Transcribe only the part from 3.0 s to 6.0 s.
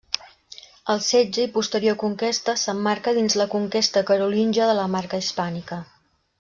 dins la conquesta carolíngia de la Marca Hispànica.